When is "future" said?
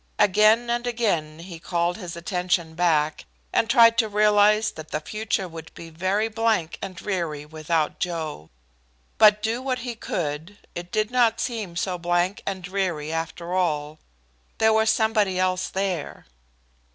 4.99-5.47